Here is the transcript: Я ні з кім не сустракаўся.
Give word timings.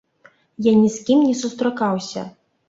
Я 0.67 0.73
ні 0.79 0.89
з 0.95 1.03
кім 1.09 1.19
не 1.27 1.35
сустракаўся. 1.43 2.27